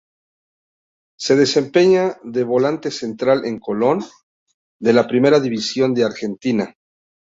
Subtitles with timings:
[1.19, 4.03] Se desempeña de volante central en Colón,
[4.79, 6.73] de la Primera División de Argentina.